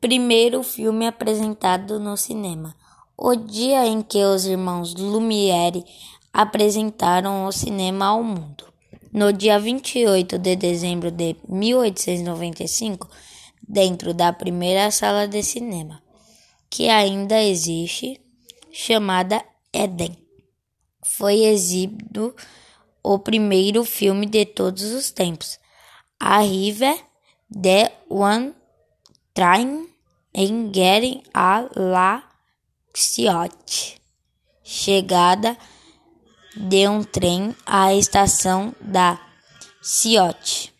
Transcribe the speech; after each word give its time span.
Primeiro 0.00 0.62
filme 0.62 1.08
apresentado 1.08 1.98
no 1.98 2.16
cinema. 2.16 2.72
O 3.16 3.34
dia 3.34 3.84
em 3.84 4.00
que 4.00 4.22
os 4.22 4.46
irmãos 4.46 4.94
Lumière 4.94 5.84
apresentaram 6.32 7.46
o 7.46 7.50
cinema 7.50 8.06
ao 8.06 8.22
mundo. 8.22 8.72
No 9.12 9.32
dia 9.32 9.58
28 9.58 10.38
de 10.38 10.54
dezembro 10.54 11.10
de 11.10 11.34
1895, 11.48 13.08
dentro 13.66 14.14
da 14.14 14.32
primeira 14.32 14.88
sala 14.92 15.26
de 15.26 15.42
cinema, 15.42 16.00
que 16.70 16.88
ainda 16.88 17.42
existe, 17.42 18.20
chamada 18.70 19.44
Eden, 19.72 20.16
foi 21.02 21.40
exibido 21.40 22.36
o 23.02 23.18
primeiro 23.18 23.82
filme 23.82 24.26
de 24.26 24.46
todos 24.46 24.92
os 24.92 25.10
tempos, 25.10 25.58
A 26.20 26.38
River 26.38 26.96
de 27.50 27.90
One 28.08 28.54
Train 29.38 29.86
em 30.34 30.68
Getting 30.74 31.22
a 31.32 31.68
la 31.76 32.24
Ciotte. 32.92 34.02
Chegada 34.64 35.56
de 36.56 36.88
um 36.88 37.04
trem 37.04 37.54
à 37.64 37.94
estação 37.94 38.74
da 38.80 39.16
Ciotte. 39.80 40.74